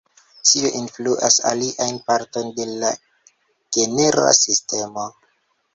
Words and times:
Tio 0.51 0.71
influas 0.79 1.37
aliajn 1.51 2.01
partojn 2.09 2.49
de 2.59 2.67
la 2.73 2.91
genera 3.79 4.37
sistemo. 4.45 5.11